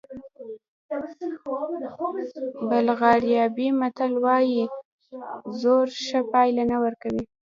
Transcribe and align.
بلغاریایي 2.69 3.67
متل 3.79 4.11
وایي 4.23 4.63
زور 5.61 5.87
ښه 6.05 6.19
پایله 6.31 6.63
نه 6.71 6.77
ورکوي. 6.83 7.23